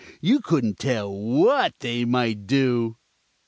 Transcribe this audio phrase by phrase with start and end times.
[0.19, 2.97] You couldn't tell what they might do!"